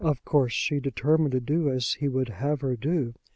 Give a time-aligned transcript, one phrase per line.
[0.03, 3.13] Of course she determined to do as he would have her do.